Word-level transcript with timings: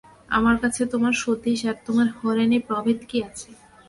আমার 0.29 0.55
কাছে 0.63 0.81
আমার 0.91 1.13
সতীশ 1.21 1.59
আর 1.65 1.77
তোমার 1.85 2.07
হরেনে 2.17 2.59
প্রভেদ 2.69 2.99
কী 3.09 3.17
আছে। 3.29 3.49